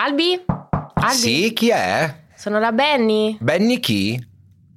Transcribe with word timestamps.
Albi? 0.00 0.40
Albi? 0.94 1.16
Sì, 1.16 1.52
chi 1.52 1.70
è? 1.70 2.22
Sono 2.36 2.60
la 2.60 2.70
Benny. 2.70 3.36
Benny 3.40 3.80
chi? 3.80 4.24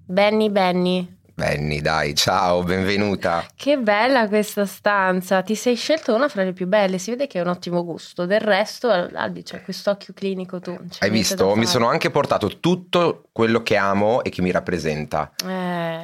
Benny, 0.03 0.49
Benny. 0.49 1.17
Benny, 1.35 1.79
dai, 1.79 2.15
ciao, 2.15 2.63
benvenuta. 2.63 3.45
Che 3.55 3.77
bella 3.77 4.27
questa 4.27 4.65
stanza. 4.65 5.43
Ti 5.43 5.53
sei 5.53 5.75
scelto 5.75 6.15
una 6.15 6.27
fra 6.27 6.43
le 6.43 6.53
più 6.53 6.65
belle. 6.65 6.97
Si 6.97 7.11
vede 7.11 7.27
che 7.27 7.37
hai 7.37 7.43
un 7.43 7.51
ottimo 7.51 7.85
gusto. 7.85 8.25
Del 8.25 8.41
resto, 8.41 8.89
Albi, 8.89 9.43
c'è 9.43 9.61
quest'occhio 9.61 10.15
clinico 10.15 10.59
tu. 10.59 10.75
Hai 10.97 11.11
visto? 11.11 11.55
Mi 11.55 11.67
sono 11.67 11.87
anche 11.87 12.09
portato 12.09 12.59
tutto 12.59 13.25
quello 13.31 13.61
che 13.61 13.77
amo 13.77 14.23
e 14.23 14.31
che 14.31 14.41
mi 14.41 14.49
rappresenta. 14.49 15.31
Eh, 15.45 16.01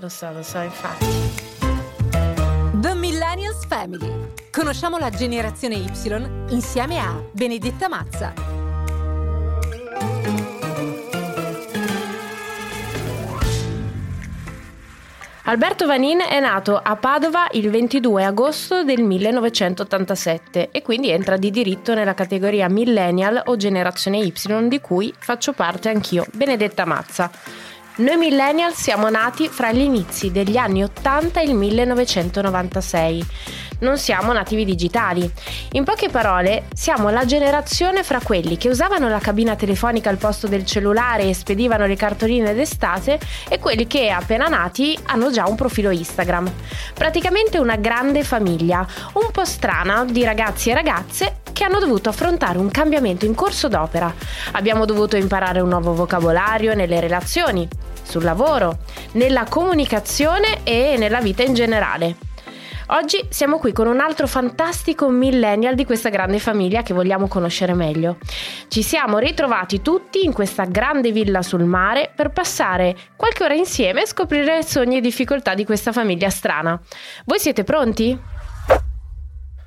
lo 0.00 0.08
so, 0.08 0.32
lo 0.32 0.42
so, 0.42 0.58
infatti. 0.58 1.47
Family. 3.78 4.12
Conosciamo 4.50 4.98
la 4.98 5.08
generazione 5.08 5.76
Y 5.76 5.88
insieme 6.48 6.98
a 6.98 7.22
Benedetta 7.30 7.88
Mazza. 7.88 8.34
Alberto 15.44 15.86
Vanin 15.86 16.18
è 16.28 16.40
nato 16.40 16.76
a 16.76 16.96
Padova 16.96 17.46
il 17.52 17.70
22 17.70 18.24
agosto 18.24 18.82
del 18.82 19.02
1987 19.04 20.70
e 20.72 20.82
quindi 20.82 21.10
entra 21.10 21.36
di 21.36 21.50
diritto 21.52 21.94
nella 21.94 22.14
categoria 22.14 22.68
millennial 22.68 23.40
o 23.46 23.56
generazione 23.56 24.18
Y 24.18 24.66
di 24.66 24.80
cui 24.80 25.14
faccio 25.16 25.52
parte 25.52 25.88
anch'io, 25.88 26.26
Benedetta 26.32 26.84
Mazza. 26.84 27.30
Noi 27.98 28.16
millennial 28.16 28.74
siamo 28.74 29.08
nati 29.08 29.48
fra 29.48 29.72
gli 29.72 29.80
inizi 29.80 30.30
degli 30.30 30.56
anni 30.56 30.84
80 30.84 31.40
e 31.40 31.44
il 31.44 31.54
1996. 31.54 33.26
Non 33.80 33.96
siamo 33.96 34.32
nativi 34.32 34.64
digitali. 34.64 35.30
In 35.72 35.84
poche 35.84 36.08
parole, 36.08 36.64
siamo 36.74 37.10
la 37.10 37.24
generazione 37.24 38.02
fra 38.02 38.20
quelli 38.20 38.56
che 38.56 38.68
usavano 38.68 39.08
la 39.08 39.20
cabina 39.20 39.54
telefonica 39.54 40.10
al 40.10 40.16
posto 40.16 40.48
del 40.48 40.66
cellulare 40.66 41.28
e 41.28 41.34
spedivano 41.34 41.86
le 41.86 41.94
cartoline 41.94 42.54
d'estate 42.54 43.20
e 43.48 43.58
quelli 43.60 43.86
che 43.86 44.10
appena 44.10 44.48
nati 44.48 44.98
hanno 45.06 45.30
già 45.30 45.46
un 45.46 45.54
profilo 45.54 45.90
Instagram. 45.90 46.50
Praticamente 46.92 47.58
una 47.58 47.76
grande 47.76 48.24
famiglia, 48.24 48.84
un 49.12 49.30
po' 49.30 49.44
strana 49.44 50.04
di 50.04 50.24
ragazzi 50.24 50.70
e 50.70 50.74
ragazze 50.74 51.36
che 51.52 51.64
hanno 51.64 51.78
dovuto 51.78 52.08
affrontare 52.08 52.58
un 52.58 52.70
cambiamento 52.70 53.26
in 53.26 53.34
corso 53.34 53.68
d'opera. 53.68 54.12
Abbiamo 54.52 54.84
dovuto 54.86 55.16
imparare 55.16 55.60
un 55.60 55.68
nuovo 55.68 55.94
vocabolario 55.94 56.74
nelle 56.74 56.98
relazioni, 56.98 57.68
sul 58.02 58.24
lavoro, 58.24 58.78
nella 59.12 59.44
comunicazione 59.48 60.60
e 60.64 60.96
nella 60.98 61.20
vita 61.20 61.42
in 61.42 61.54
generale. 61.54 62.27
Oggi 62.90 63.26
siamo 63.28 63.58
qui 63.58 63.72
con 63.72 63.86
un 63.86 64.00
altro 64.00 64.26
fantastico 64.26 65.10
millennial 65.10 65.74
di 65.74 65.84
questa 65.84 66.08
grande 66.08 66.38
famiglia 66.38 66.80
che 66.80 66.94
vogliamo 66.94 67.28
conoscere 67.28 67.74
meglio. 67.74 68.16
Ci 68.68 68.82
siamo 68.82 69.18
ritrovati 69.18 69.82
tutti 69.82 70.24
in 70.24 70.32
questa 70.32 70.64
grande 70.64 71.12
villa 71.12 71.42
sul 71.42 71.64
mare 71.64 72.10
per 72.16 72.30
passare 72.30 72.96
qualche 73.14 73.44
ora 73.44 73.52
insieme 73.52 74.02
e 74.02 74.06
scoprire 74.06 74.62
sogni 74.62 74.96
e 74.96 75.00
difficoltà 75.02 75.52
di 75.52 75.66
questa 75.66 75.92
famiglia 75.92 76.30
strana. 76.30 76.80
Voi 77.26 77.38
siete 77.38 77.62
pronti? 77.62 78.18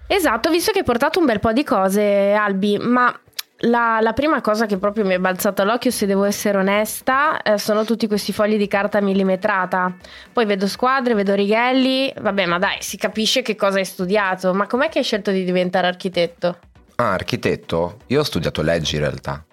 Esatto, 0.07 0.49
visto 0.49 0.71
che 0.71 0.79
hai 0.79 0.83
portato 0.83 1.19
un 1.19 1.25
bel 1.25 1.39
po' 1.39 1.53
di 1.53 1.63
cose, 1.63 2.33
Albi, 2.33 2.79
ma 2.79 3.17
la, 3.61 3.99
la 4.01 4.13
prima 4.13 4.41
cosa 4.41 4.65
che 4.65 4.77
proprio 4.77 5.05
mi 5.05 5.13
è 5.13 5.19
balzata 5.19 5.61
all'occhio, 5.63 5.91
se 5.91 6.05
devo 6.05 6.23
essere 6.23 6.57
onesta, 6.57 7.41
eh, 7.41 7.57
sono 7.57 7.83
tutti 7.83 8.07
questi 8.07 8.31
fogli 8.31 8.57
di 8.57 8.67
carta 8.67 9.01
millimetrata. 9.01 9.93
Poi 10.31 10.45
vedo 10.45 10.67
squadre, 10.67 11.13
vedo 11.13 11.33
righelli. 11.35 12.11
Vabbè, 12.19 12.45
ma 12.45 12.57
dai, 12.57 12.77
si 12.79 12.97
capisce 12.97 13.41
che 13.41 13.55
cosa 13.55 13.77
hai 13.77 13.85
studiato. 13.85 14.53
Ma 14.53 14.67
com'è 14.67 14.89
che 14.89 14.99
hai 14.99 15.03
scelto 15.03 15.31
di 15.31 15.43
diventare 15.43 15.87
architetto? 15.87 16.57
Ah, 16.95 17.13
architetto? 17.13 17.99
Io 18.07 18.19
ho 18.19 18.23
studiato 18.23 18.61
leggi 18.61 18.95
in 18.95 19.01
realtà. 19.01 19.43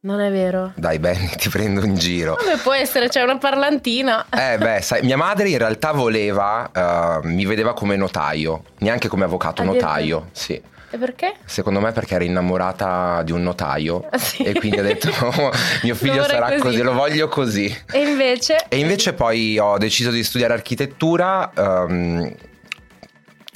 Non 0.00 0.20
è 0.20 0.30
vero. 0.30 0.72
Dai, 0.76 1.00
Benny, 1.00 1.28
ti 1.36 1.48
prendo 1.48 1.84
in 1.84 1.96
giro. 1.96 2.36
Come 2.36 2.58
può 2.58 2.72
essere? 2.72 3.08
C'è 3.08 3.22
una 3.22 3.38
parlantina. 3.38 4.26
Eh 4.30 4.56
beh, 4.56 4.80
sai, 4.80 5.02
mia 5.02 5.16
madre 5.16 5.48
in 5.48 5.58
realtà 5.58 5.90
voleva, 5.90 6.70
eh, 6.72 7.26
mi 7.26 7.44
vedeva 7.44 7.72
come 7.72 7.96
notaio, 7.96 8.62
neanche 8.78 9.08
come 9.08 9.24
avvocato, 9.24 9.64
notaio, 9.64 10.28
sì. 10.30 10.62
E 10.96 10.98
perché? 10.98 11.34
Secondo 11.44 11.78
me 11.80 11.92
perché 11.92 12.14
era 12.14 12.24
innamorata 12.24 13.22
di 13.22 13.32
un 13.32 13.42
notaio 13.42 14.06
Ah, 14.10 14.16
sì. 14.18 14.42
e 14.42 14.54
quindi 14.54 14.78
ho 14.80 14.82
detto 14.82 15.10
"Oh, 15.20 15.50
mio 15.82 15.94
figlio 15.94 16.22
sarà 16.24 16.46
così." 16.48 16.60
così, 16.60 16.80
lo 16.82 16.92
voglio 16.94 17.28
così. 17.28 17.76
E 17.92 17.98
invece? 18.08 18.64
E 18.68 18.78
invece 18.78 19.12
poi 19.12 19.58
ho 19.58 19.76
deciso 19.78 20.10
di 20.10 20.24
studiare 20.24 20.54
architettura. 20.54 21.52
ehm, 21.54 22.34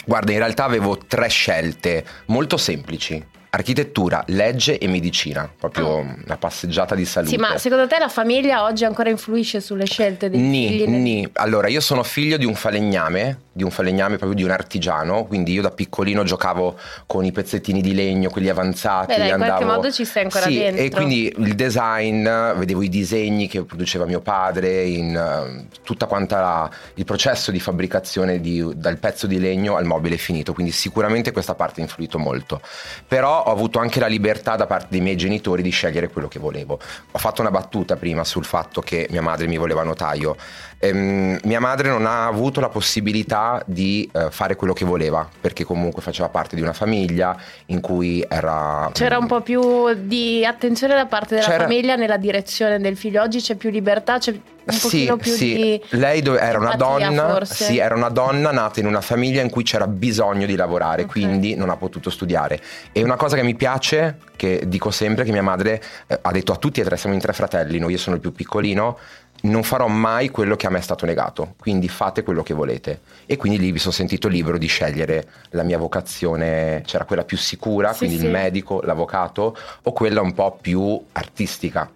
guarda, 0.05 0.33
in 0.33 0.39
realtà 0.39 0.65
avevo 0.65 0.99
tre 0.99 1.29
scelte 1.29 2.05
molto 2.27 2.57
semplici. 2.57 3.25
Architettura, 3.53 4.23
legge 4.29 4.79
e 4.79 4.87
medicina, 4.87 5.51
proprio 5.59 5.97
una 5.99 6.37
passeggiata 6.37 6.95
di 6.95 7.05
salute. 7.05 7.33
Sì, 7.35 7.37
ma 7.37 7.59
secondo 7.59 7.89
te 7.89 7.99
la 7.99 8.09
famiglia 8.09 8.63
oggi 8.63 8.85
ancora 8.85 9.11
influisce 9.11 9.61
sulle 9.61 9.87
scelte 9.87 10.31
dei 10.31 10.39
Ni, 10.39 10.69
figli? 10.69 10.87
ni. 10.87 11.29
Allora, 11.33 11.67
io 11.67 11.81
sono 11.81 12.05
figlio 12.05 12.37
di 12.37 12.45
un 12.45 12.55
falegname, 12.55 13.41
di 13.53 13.65
un 13.65 13.73
falegname 13.73 14.19
proprio 14.19 14.39
di 14.39 14.45
un 14.45 14.53
artigiano, 14.53 15.25
quindi 15.25 15.53
io 15.53 15.63
da 15.63 15.73
piccolino 15.73 16.23
giocavo 16.23 16.79
con 17.07 17.25
i 17.25 17.33
pezzettini 17.33 17.81
di 17.81 17.93
legno, 17.93 18.31
quelli 18.31 18.49
avanzati. 18.49 19.15
Beh, 19.15 19.19
dai, 19.19 19.29
in 19.31 19.37
qualche 19.37 19.53
andavo... 19.55 19.73
modo 19.75 19.91
ci 19.91 20.05
stai 20.05 20.23
ancora 20.23 20.45
sì, 20.47 20.57
dentro. 20.57 20.85
E 20.85 20.91
quindi 20.91 21.35
il 21.37 21.55
design, 21.57 22.23
vedevo 22.23 22.83
i 22.83 22.89
disegni 22.89 23.49
che 23.49 23.65
produceva 23.65 24.05
mio 24.07 24.21
padre, 24.21 24.85
in 24.85 25.17
eh, 25.17 25.67
tutta 25.83 26.07
quanta 26.07 26.41
la- 26.41 26.71
il 26.95 27.05
processo 27.05 27.51
di 27.51 27.59
fabbricazione 27.59 28.41
di- 28.41 28.65
dal 28.77 28.99
pezzo 28.99 29.27
di 29.27 29.41
legno 29.41 29.75
al 29.75 29.87
mobile 29.87 30.17
finito, 30.19 30.53
quindi 30.53 30.71
sicuramente 30.71 31.33
questa 31.33 31.57
parte 31.57 31.81
ha 31.81 31.83
influito 31.83 32.17
molto. 32.17 32.61
Però 33.09 33.39
ho 33.41 33.53
avuto 33.53 33.79
anche 33.79 34.01
la 34.01 34.07
libertà 34.07 34.57
da 34.57 34.67
parte 34.67 34.89
dei 34.91 35.01
miei 35.01 35.17
genitori 35.17 35.63
di 35.63 35.71
scegliere 35.71 36.09
quello 36.09 36.29
che 36.29 36.39
volevo. 36.39 36.79
Ho 37.11 37.19
fatto 37.19 37.41
una 37.41 37.51
battuta 37.51 37.97
prima 37.97 38.25
sul 38.25 38.45
fatto 38.45 38.81
che 38.81 39.07
mia 39.11 39.23
madre 39.23 39.47
mi 39.47 39.57
voleva 39.57 39.83
notaio. 39.83 40.37
Ehm, 40.79 41.39
mia 41.45 41.61
madre 41.61 41.89
non 41.89 42.07
ha 42.07 42.27
avuto 42.27 42.61
la 42.61 42.71
possibilità 42.71 43.63
di 43.67 44.09
eh, 44.13 44.31
fare 44.31 44.57
quello 44.57 44.73
che 44.73 44.85
voleva, 44.85 45.29
perché 45.41 45.65
comunque 45.65 46.01
faceva 46.01 46.29
parte 46.29 46.57
di 46.57 46.63
una 46.63 46.73
famiglia 46.73 47.37
in 47.67 47.81
cui 47.81 48.25
era... 48.29 48.91
C'era 48.93 49.19
un 49.19 49.27
po' 49.27 49.43
più 49.43 49.93
di 49.95 50.45
attenzione 50.45 50.95
da 50.95 51.07
parte 51.07 51.35
della 51.35 51.51
famiglia 51.51 51.97
nella 51.97 52.17
direzione 52.17 52.79
del 52.79 52.97
figlio. 52.97 53.23
Oggi 53.23 53.41
c'è 53.41 53.57
più 53.57 53.71
libertà, 53.71 54.19
c'è 54.19 54.35
un 54.71 54.91
Sì, 54.91 55.13
più 55.19 55.33
sì. 55.33 55.55
di. 55.55 55.83
Lei 55.99 56.23
dove- 56.23 56.41
era 56.41 56.59
una 56.59 56.75
donna, 56.77 57.45
sì, 57.45 57.79
era 57.79 57.95
una 57.95 58.09
donna 58.09 58.51
nata 58.51 58.81
in 58.81 58.87
una 58.87 59.01
famiglia 59.01 59.43
in 59.43 59.51
cui 59.51 59.63
c'era 59.63 59.87
bisogno 59.87 60.47
di 60.47 60.57
lavorare, 60.57 61.03
Ok. 61.03 61.11
quindi 61.11 61.55
non 61.55 61.71
ha 61.71 61.77
potuto 61.77 62.11
studiare. 62.11 62.61
E 62.93 63.03
una 63.03 63.17
cosa 63.17 63.37
che 63.37 63.43
mi 63.43 63.55
piace, 63.55 64.19
che 64.37 64.63
dico 64.67 64.91
sempre, 64.91 65.25
che 65.25 65.33
mia 65.33 65.43
madre 65.43 65.83
eh, 66.07 66.19
ha 66.21 66.31
detto 66.31 66.53
a 66.53 66.57
tutti 66.57 66.81
e 66.81 66.85
tre, 66.85 66.97
siamo 66.97 67.15
in 67.15 67.21
tre 67.21 67.33
fratelli, 67.33 67.79
noi 67.79 67.93
io 67.93 67.99
sono 67.99 68.15
il 68.17 68.21
più 68.23 68.33
piccolino, 68.33 68.99
non 69.43 69.63
farò 69.63 69.87
mai 69.87 70.29
quello 70.29 70.55
che 70.55 70.67
a 70.67 70.71
me 70.71 70.79
è 70.79 70.83
stato 70.83 71.07
negato, 71.07 71.55
quindi 71.59 71.89
fate 71.89 72.23
quello 72.23 72.43
che 72.43 72.53
volete. 72.53 73.01
E 73.25 73.37
quindi 73.39 73.59
lì 73.59 73.73
mi 73.73 73.79
sono 73.79 73.93
sentito 73.93 74.29
libero 74.29 74.59
di 74.59 74.67
scegliere 74.67 75.27
la 75.51 75.63
mia 75.63 75.79
vocazione, 75.79 76.83
c'era 76.85 77.05
quella 77.05 77.25
più 77.25 77.39
sicura, 77.39 77.93
Sì, 77.93 77.99
quindi 77.99 78.19
sì. 78.19 78.25
il 78.27 78.31
medico, 78.31 78.83
l'avvocato, 78.83 79.57
o 79.83 79.93
quella 79.93 80.21
un 80.21 80.35
po' 80.35 80.59
più 80.61 81.03
artistica. 81.13 81.91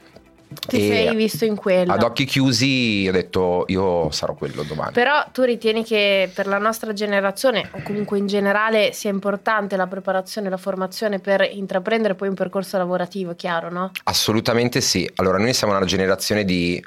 Ti 0.55 0.77
E 0.77 0.89
sei 0.89 1.17
visto 1.17 1.45
in 1.45 1.57
quella. 1.57 1.95
Ad 1.95 2.03
occhi 2.03 2.25
chiusi 2.25 3.07
ho 3.09 3.13
detto 3.13 3.65
io 3.69 4.11
sarò 4.11 4.35
quello 4.35 4.63
domani. 4.63 4.93
Però 4.93 5.25
tu 5.33 5.43
ritieni 5.43 5.85
che 5.85 6.31
per 6.33 6.47
la 6.47 6.59
nostra 6.59 6.93
generazione, 6.93 7.69
o 7.73 7.83
comunque 7.83 8.19
in 8.19 8.27
generale, 8.27 8.93
sia 8.93 9.11
importante 9.11 9.77
la 9.77 9.87
preparazione 9.87 10.47
e 10.47 10.51
la 10.51 10.57
formazione 10.57 11.19
per 11.19 11.49
intraprendere 11.51 12.15
poi 12.15 12.29
un 12.29 12.35
percorso 12.35 12.79
lavorativo, 12.79 13.35
chiaro, 13.35 13.71
no? 13.71 13.91
Assolutamente 14.05 14.81
sì. 14.81 15.09
Allora 15.17 15.39
noi 15.39 15.53
siamo 15.55 15.77
una 15.77 15.85
generazione 15.85 16.45
di, 16.45 16.83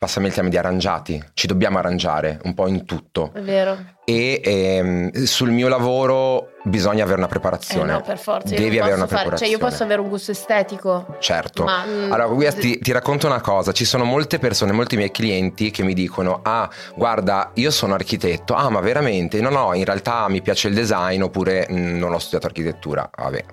passami 0.00 0.28
il 0.28 0.32
termine, 0.32 0.54
di 0.54 0.58
arrangiati. 0.58 1.22
Ci 1.34 1.46
dobbiamo 1.46 1.76
arrangiare 1.76 2.40
un 2.44 2.54
po' 2.54 2.66
in 2.68 2.86
tutto. 2.86 3.32
È 3.34 3.40
vero. 3.40 3.76
E 4.06 4.40
ehm, 4.42 5.24
sul 5.24 5.50
mio 5.50 5.68
lavoro 5.68 6.52
bisogna 6.64 7.02
avere 7.02 7.18
una 7.18 7.26
Eh 7.26 7.28
preparazione. 7.28 7.92
no, 7.92 8.00
per 8.00 8.18
forza. 8.18 8.54
Devi 8.54 8.78
avere 8.78 8.94
una 8.94 9.04
posso 9.04 9.08
fare- 9.08 9.08
Cioè, 9.08 9.20
preparazione. 9.28 9.52
io 9.52 9.58
posso 9.58 9.82
avere 9.82 10.00
un 10.00 10.08
gusto 10.08 10.30
estetico. 10.30 11.16
Certo. 11.18 11.64
Ma, 11.64 11.84
mm, 11.86 12.04
allora, 12.12 12.26
guarda, 12.28 12.58
ti, 12.58 12.78
ti 12.78 12.92
racconto 12.92 13.26
una 13.26 13.42
cosa: 13.42 13.72
ci 13.72 13.84
sono 13.84 14.04
molte 14.04 14.38
persone, 14.38 14.72
molti 14.72 14.96
miei 14.96 15.10
clienti 15.10 15.70
che 15.70 15.82
mi 15.82 15.92
dicono: 15.92 16.40
Ah, 16.44 16.66
guarda, 16.94 17.50
io 17.56 17.70
sono 17.70 17.92
architetto. 17.92 18.54
Ah, 18.54 18.70
ma 18.70 18.80
veramente? 18.80 19.38
No, 19.42 19.50
no, 19.50 19.74
in 19.74 19.84
realtà 19.84 20.26
mi 20.30 20.40
piace 20.40 20.68
il 20.68 20.74
design 20.74 21.20
oppure 21.20 21.68
mm, 21.70 21.98
non 21.98 22.14
ho 22.14 22.18
studiato 22.18 22.46
architettura. 22.46 23.08
Vabbè. 23.14 23.44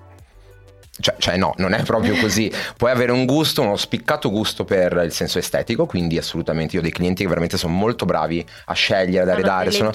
Cioè, 1.00 1.14
cioè, 1.18 1.36
no, 1.36 1.54
non 1.58 1.74
è 1.74 1.82
proprio 1.82 2.16
così. 2.20 2.52
Puoi 2.76 2.90
avere 2.90 3.12
un 3.12 3.24
gusto, 3.24 3.62
uno 3.62 3.76
spiccato 3.76 4.30
gusto 4.30 4.64
per 4.64 5.00
il 5.04 5.12
senso 5.12 5.38
estetico, 5.38 5.86
quindi 5.86 6.18
assolutamente 6.18 6.74
io 6.74 6.80
ho 6.80 6.82
dei 6.82 6.92
clienti 6.92 7.22
che 7.22 7.28
veramente 7.28 7.56
sono 7.56 7.72
molto 7.72 8.04
bravi 8.04 8.44
a 8.66 8.72
scegliere, 8.72 9.22
ad 9.22 9.28
arredare. 9.28 9.70
sono- 9.70 9.90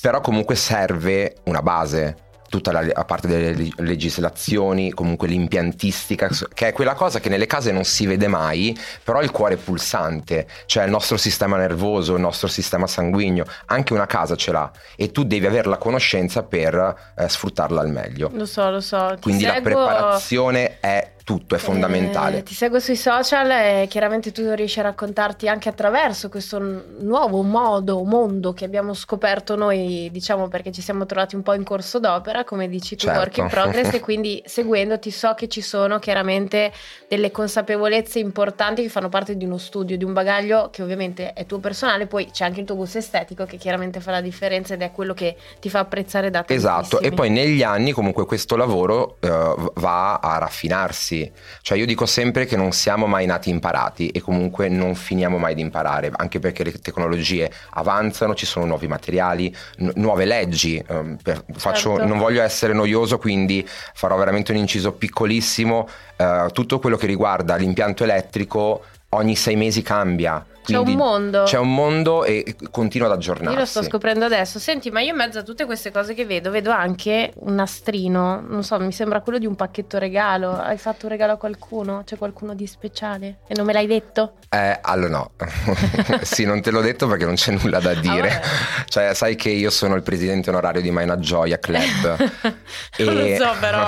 però 0.00 0.20
comunque 0.20 0.54
serve 0.54 1.36
una 1.44 1.62
base 1.62 2.16
tutta 2.48 2.72
la, 2.72 2.84
a 2.92 3.04
parte 3.04 3.28
delle 3.28 3.54
leg- 3.54 3.80
legislazioni, 3.80 4.92
comunque 4.92 5.28
l'impiantistica, 5.28 6.28
che 6.54 6.68
è 6.68 6.72
quella 6.72 6.94
cosa 6.94 7.20
che 7.20 7.28
nelle 7.28 7.46
case 7.46 7.72
non 7.72 7.84
si 7.84 8.06
vede 8.06 8.26
mai, 8.26 8.76
però 9.02 9.22
il 9.22 9.30
cuore 9.30 9.54
è 9.54 9.56
pulsante, 9.56 10.46
cioè 10.66 10.84
il 10.84 10.90
nostro 10.90 11.16
sistema 11.16 11.56
nervoso, 11.56 12.14
il 12.14 12.20
nostro 12.20 12.48
sistema 12.48 12.86
sanguigno, 12.86 13.44
anche 13.66 13.92
una 13.92 14.06
casa 14.06 14.36
ce 14.36 14.52
l'ha 14.52 14.70
e 14.96 15.10
tu 15.10 15.24
devi 15.24 15.46
avere 15.46 15.68
la 15.68 15.78
conoscenza 15.78 16.42
per 16.42 17.12
eh, 17.16 17.28
sfruttarla 17.28 17.80
al 17.80 17.90
meglio. 17.90 18.30
Lo 18.32 18.46
so, 18.46 18.70
lo 18.70 18.80
so. 18.80 19.12
Ti 19.14 19.20
Quindi 19.20 19.44
la 19.44 19.54
seguo- 19.54 19.70
preparazione 19.70 20.78
è 20.80 21.12
tutto 21.28 21.56
è 21.56 21.58
fondamentale. 21.58 22.38
Eh, 22.38 22.42
ti 22.42 22.54
seguo 22.54 22.80
sui 22.80 22.96
social 22.96 23.50
e 23.50 23.86
chiaramente 23.86 24.32
tu 24.32 24.50
riesci 24.54 24.78
a 24.80 24.84
raccontarti 24.84 25.46
anche 25.46 25.68
attraverso 25.68 26.30
questo 26.30 26.58
nuovo 27.00 27.42
modo, 27.42 28.02
mondo 28.02 28.54
che 28.54 28.64
abbiamo 28.64 28.94
scoperto 28.94 29.54
noi, 29.54 30.08
diciamo 30.10 30.48
perché 30.48 30.72
ci 30.72 30.80
siamo 30.80 31.04
trovati 31.04 31.34
un 31.34 31.42
po' 31.42 31.52
in 31.52 31.64
corso 31.64 31.98
d'opera, 31.98 32.44
come 32.44 32.66
dici 32.66 32.96
tu, 32.96 33.04
Certo. 33.04 33.18
work 33.18 33.36
in 33.36 33.46
progress, 33.48 33.92
e 33.92 34.00
quindi 34.08 34.42
seguendoti 34.46 35.10
so 35.10 35.34
che 35.34 35.48
ci 35.48 35.60
sono 35.60 35.98
chiaramente 35.98 36.72
delle 37.06 37.30
consapevolezze 37.30 38.18
importanti 38.18 38.80
che 38.80 38.88
fanno 38.88 39.10
parte 39.10 39.36
di 39.36 39.44
uno 39.44 39.58
studio, 39.58 39.98
di 39.98 40.04
un 40.04 40.14
bagaglio 40.14 40.70
che 40.72 40.82
ovviamente 40.82 41.34
è 41.34 41.44
tuo 41.44 41.58
personale, 41.58 42.06
poi 42.06 42.30
c'è 42.30 42.46
anche 42.46 42.60
il 42.60 42.66
tuo 42.66 42.76
gusto 42.76 42.96
estetico 42.96 43.44
che 43.44 43.58
chiaramente 43.58 44.00
fa 44.00 44.12
la 44.12 44.22
differenza 44.22 44.72
ed 44.72 44.80
è 44.80 44.92
quello 44.92 45.12
che 45.12 45.36
ti 45.60 45.68
fa 45.68 45.80
apprezzare 45.80 46.30
da 46.30 46.42
tantissimi. 46.42 46.72
Esatto, 46.72 47.00
e 47.00 47.10
poi 47.10 47.28
negli 47.28 47.62
anni 47.62 47.92
comunque 47.92 48.24
questo 48.24 48.56
lavoro 48.56 49.18
eh, 49.20 49.54
va 49.74 50.14
a 50.20 50.38
raffinarsi. 50.38 51.17
Cioè 51.62 51.78
io 51.78 51.86
dico 51.86 52.06
sempre 52.06 52.44
che 52.46 52.56
non 52.56 52.72
siamo 52.72 53.06
mai 53.06 53.26
nati 53.26 53.50
imparati 53.50 54.08
e 54.08 54.20
comunque 54.20 54.68
non 54.68 54.94
finiamo 54.94 55.38
mai 55.38 55.54
di 55.54 55.60
imparare, 55.60 56.10
anche 56.14 56.38
perché 56.38 56.64
le 56.64 56.72
tecnologie 56.72 57.50
avanzano, 57.70 58.34
ci 58.34 58.46
sono 58.46 58.64
nuovi 58.66 58.86
materiali, 58.86 59.54
nu- 59.78 59.92
nuove 59.96 60.24
leggi. 60.24 60.82
ehm, 60.88 61.16
per- 61.22 61.44
faccio- 61.56 61.90
Certo. 61.96 62.06
non 62.06 62.18
voglio 62.18 62.42
essere 62.42 62.72
noioso, 62.72 63.18
quindi 63.18 63.66
farò 63.94 64.16
veramente 64.16 64.52
un 64.52 64.58
inciso 64.58 64.92
piccolissimo. 64.92 65.88
eh, 66.20 66.46
tutto 66.52 66.80
quello 66.80 66.96
che 66.96 67.06
riguarda 67.06 67.54
l'impianto 67.54 68.02
elettrico 68.02 68.82
ogni 69.10 69.36
sei 69.36 69.54
mesi 69.54 69.82
cambia. 69.82 70.44
C'è 70.72 70.78
un 70.78 70.84
quindi 70.84 71.02
mondo. 71.02 71.42
C'è 71.44 71.58
un 71.58 71.74
mondo 71.74 72.24
e 72.24 72.56
continua 72.70 73.06
ad 73.08 73.14
aggiornarsi. 73.14 73.54
Io 73.54 73.60
lo 73.60 73.66
sto 73.66 73.82
scoprendo 73.82 74.24
adesso. 74.24 74.58
Senti, 74.58 74.90
ma 74.90 75.00
io 75.00 75.10
in 75.10 75.16
mezzo 75.16 75.38
a 75.38 75.42
tutte 75.42 75.64
queste 75.64 75.90
cose 75.90 76.14
che 76.14 76.24
vedo, 76.24 76.50
vedo 76.50 76.70
anche 76.70 77.32
un 77.36 77.54
nastrino. 77.54 78.40
Non 78.46 78.62
so, 78.62 78.78
mi 78.78 78.92
sembra 78.92 79.20
quello 79.20 79.38
di 79.38 79.46
un 79.46 79.56
pacchetto 79.56 79.98
regalo. 79.98 80.56
Hai 80.58 80.78
fatto 80.78 81.06
un 81.06 81.12
regalo 81.12 81.32
a 81.32 81.36
qualcuno? 81.36 82.02
C'è 82.04 82.16
qualcuno 82.16 82.54
di 82.54 82.66
speciale? 82.66 83.38
E 83.46 83.54
non 83.54 83.64
me 83.64 83.72
l'hai 83.72 83.86
detto? 83.86 84.34
Eh, 84.50 84.78
allora 84.80 85.08
no, 85.08 85.30
sì, 86.22 86.44
non 86.44 86.60
te 86.62 86.70
l'ho 86.70 86.80
detto 86.80 87.06
perché 87.06 87.24
non 87.24 87.34
c'è 87.34 87.52
nulla 87.52 87.80
da 87.80 87.94
dire. 87.94 88.30
Ah, 88.30 88.84
cioè, 88.88 89.14
sai 89.14 89.36
che 89.36 89.50
io 89.50 89.70
sono 89.70 89.94
il 89.94 90.02
presidente 90.02 90.50
onorario 90.50 90.80
di 90.80 90.90
Maina 90.90 91.18
Gioia 91.18 91.58
Club. 91.58 92.16
non 92.98 93.14
lo 93.14 93.20
E- 93.20 93.36
so, 93.38 93.54
però. 93.60 93.86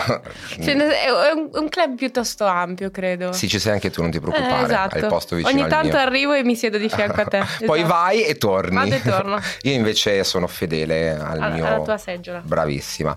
Cioè, 0.60 0.76
è 0.76 1.30
un, 1.32 1.68
club 1.68 1.94
piuttosto 1.96 2.44
ampio, 2.44 2.90
credo. 2.90 3.32
sì, 3.32 3.48
ci 3.48 3.58
sei 3.58 3.72
anche 3.72 3.90
tu, 3.90 4.02
non 4.02 4.10
ti 4.10 4.20
preoccupare. 4.20 4.60
Eh, 4.60 4.64
esatto. 4.64 5.18
Ogni 5.44 5.66
tanto 5.66 5.96
mio. 5.96 5.98
arrivo 5.98 6.32
e 6.34 6.42
mi 6.44 6.56
siedo 6.56 6.69
di 6.78 6.88
fianco 6.88 7.20
a 7.20 7.24
te. 7.24 7.42
Poi 7.64 7.80
Esatto. 7.80 7.94
vai 7.94 8.22
e 8.24 8.34
torni. 8.36 8.74
Vado 8.74 8.94
e 8.94 9.02
torno. 9.02 9.38
Io 9.62 9.72
invece 9.72 10.22
sono 10.24 10.46
fedele 10.46 11.10
al 11.12 11.40
Alla- 11.40 11.48
mio... 11.48 11.66
alla 11.66 11.80
tua 11.80 11.98
seggiola. 11.98 12.40
Bravissima. 12.44 13.16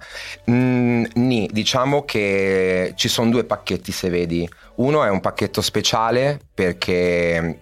Mm, 0.50 1.06
Ni, 1.16 1.50
diciamo 1.52 2.04
che 2.06 2.94
ci 2.96 3.08
sono 3.08 3.30
due 3.30 3.44
pacchetti 3.44 3.92
se 3.92 4.10
vedi. 4.10 4.48
Uno 4.76 5.04
è 5.04 5.10
un 5.10 5.20
pacchetto 5.22 5.62
speciale 5.62 6.40
perché... 6.54 7.60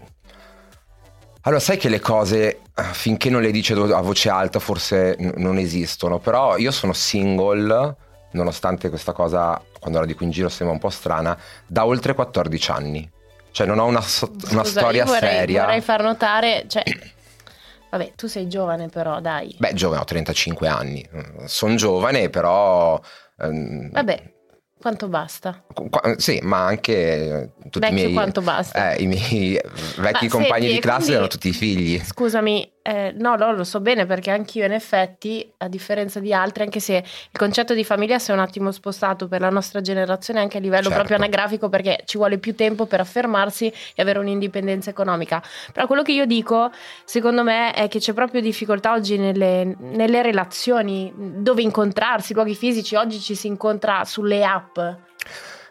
Allora, 1.43 1.59
sai 1.59 1.77
che 1.77 1.89
le 1.89 1.99
cose 1.99 2.59
eh, 2.75 2.83
finché 2.91 3.31
non 3.31 3.41
le 3.41 3.49
dice 3.51 3.73
a 3.73 4.01
voce 4.01 4.29
alta 4.29 4.59
forse 4.59 5.15
n- 5.17 5.33
non 5.37 5.57
esistono, 5.57 6.19
però 6.19 6.55
io 6.57 6.69
sono 6.69 6.93
single, 6.93 7.95
nonostante 8.33 8.89
questa 8.89 9.11
cosa, 9.11 9.59
quando 9.79 9.99
la 9.99 10.05
dico 10.05 10.23
in 10.23 10.29
giro 10.29 10.49
sembra 10.49 10.75
un 10.75 10.79
po' 10.79 10.91
strana, 10.91 11.35
da 11.65 11.83
oltre 11.85 12.13
14 12.13 12.71
anni. 12.71 13.09
Cioè 13.51 13.67
non 13.67 13.79
ho 13.79 13.85
una, 13.85 13.99
una 13.99 14.63
Scusa, 14.63 14.63
storia 14.63 15.05
vorrei, 15.05 15.29
seria. 15.37 15.63
Vorrei 15.65 15.81
far 15.81 16.01
notare, 16.03 16.65
cioè, 16.67 16.83
vabbè, 17.91 18.13
tu 18.15 18.27
sei 18.27 18.47
giovane 18.47 18.87
però, 18.87 19.19
dai. 19.19 19.55
Beh, 19.59 19.73
giovane, 19.73 20.01
ho 20.01 20.05
35 20.05 20.67
anni. 20.67 21.07
Sono 21.45 21.75
giovane, 21.75 22.29
però... 22.29 22.99
ehm, 23.39 23.91
Vabbè, 23.91 24.33
quanto 24.79 25.07
basta? 25.09 25.63
qua- 25.89 26.15
sì, 26.17 26.39
ma 26.41 26.65
anche 26.65 26.93
eh, 26.93 27.49
tutti 27.69 27.79
Vecchio 27.79 27.97
i 27.97 28.01
miei... 28.01 28.13
quanto 28.13 28.41
basta. 28.41 28.93
eh, 28.93 29.03
I 29.03 29.07
miei 29.07 29.59
vecchi 29.97 30.25
Ma 30.25 30.31
compagni 30.31 30.61
senti, 30.61 30.73
di 30.75 30.79
classe 30.79 30.97
quindi- 30.97 31.11
erano 31.13 31.27
tutti 31.27 31.51
figli. 31.53 32.01
Scusami, 32.03 32.71
eh, 32.83 33.13
no, 33.17 33.35
no, 33.35 33.51
lo 33.53 33.63
so 33.63 33.79
bene 33.79 34.05
perché 34.05 34.31
anch'io 34.31 34.65
in 34.65 34.71
effetti, 34.71 35.51
a 35.57 35.67
differenza 35.67 36.19
di 36.19 36.33
altri, 36.33 36.63
anche 36.63 36.79
se 36.79 36.95
il 36.95 37.37
concetto 37.37 37.73
di 37.73 37.83
famiglia 37.83 38.17
si 38.19 38.31
è 38.31 38.33
un 38.33 38.39
attimo 38.39 38.71
spostato 38.71 39.27
per 39.27 39.41
la 39.41 39.49
nostra 39.49 39.81
generazione 39.81 40.39
anche 40.39 40.57
a 40.57 40.59
livello 40.59 40.89
Certo. 40.89 40.97
proprio 40.97 41.17
anagrafico 41.17 41.69
perché 41.69 42.01
ci 42.05 42.17
vuole 42.17 42.37
più 42.39 42.55
tempo 42.55 42.85
per 42.85 42.99
affermarsi 42.99 43.71
e 43.95 44.01
avere 44.01 44.19
un'indipendenza 44.19 44.89
economica. 44.89 45.41
Però 45.71 45.85
quello 45.85 46.01
che 46.01 46.11
io 46.11 46.25
dico, 46.25 46.71
secondo 47.05 47.43
me, 47.43 47.73
è 47.73 47.87
che 47.87 47.99
c'è 47.99 48.13
proprio 48.13 48.41
difficoltà 48.41 48.93
oggi 48.93 49.17
nelle, 49.17 49.75
nelle 49.77 50.21
relazioni, 50.21 51.13
dove 51.15 51.61
incontrarsi, 51.61 52.33
luoghi 52.33 52.55
fisici. 52.55 52.95
Oggi 52.95 53.19
ci 53.19 53.35
si 53.35 53.47
incontra 53.47 54.05
sulle 54.05 54.43
app. 54.43 54.79